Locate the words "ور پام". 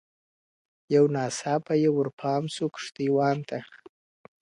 1.93-2.43